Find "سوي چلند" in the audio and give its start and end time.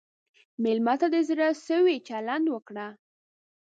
1.67-2.45